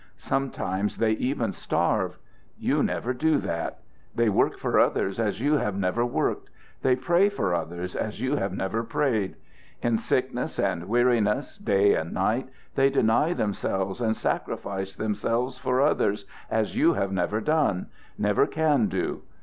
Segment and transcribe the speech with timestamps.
[0.17, 2.17] Sometimes they even starve.
[2.57, 3.81] You never do that.
[4.15, 6.49] They work for others as you have never worked;
[6.81, 9.35] they pray for others as you have never prayed.
[9.79, 16.25] In sickness and weariness, day and night, they deny themselves and sacrifice themselves for others
[16.49, 17.85] as you have never done
[18.17, 19.21] never can do.